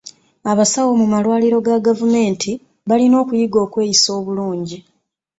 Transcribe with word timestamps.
Abasawo 0.51 0.91
mu 0.99 1.05
malwaliro 1.11 1.57
ga 1.65 1.77
gavumenti 1.87 2.51
balina 2.89 3.15
okuyiga 3.23 3.57
okweyisa 3.65 4.09
obulungi. 4.19 4.77